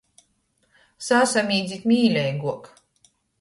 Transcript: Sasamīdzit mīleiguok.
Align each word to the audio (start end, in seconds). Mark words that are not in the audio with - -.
Sasamīdzit 1.07 1.85
mīleiguok. 1.93 2.73